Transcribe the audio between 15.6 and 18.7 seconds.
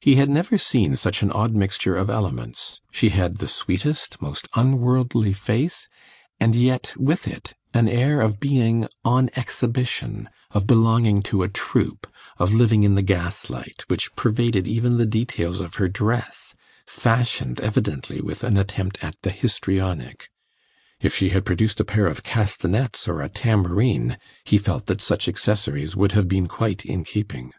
of her dress, fashioned evidently with an